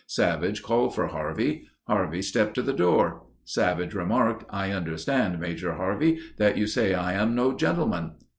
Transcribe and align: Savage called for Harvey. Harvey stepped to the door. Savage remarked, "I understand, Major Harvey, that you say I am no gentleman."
Savage 0.07 0.63
called 0.63 0.95
for 0.95 1.09
Harvey. 1.09 1.67
Harvey 1.83 2.23
stepped 2.23 2.55
to 2.55 2.63
the 2.63 2.73
door. 2.73 3.27
Savage 3.45 3.93
remarked, 3.93 4.43
"I 4.49 4.71
understand, 4.71 5.39
Major 5.39 5.73
Harvey, 5.75 6.17
that 6.37 6.57
you 6.57 6.65
say 6.65 6.95
I 6.95 7.13
am 7.13 7.35
no 7.35 7.53
gentleman." 7.55 8.13